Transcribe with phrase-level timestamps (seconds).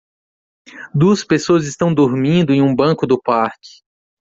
[0.95, 3.83] Duas pessoas estão dormindo em um banco do parque